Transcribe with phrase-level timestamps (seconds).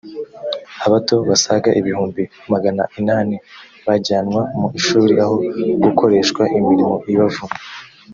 [0.85, 3.35] abato basaga ibihumbi magana inani
[3.85, 5.35] bajyanwa mu ishuri aho
[5.83, 7.55] gukoreshwa imirimo ibavuna